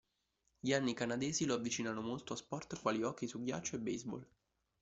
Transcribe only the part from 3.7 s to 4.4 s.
e baseball.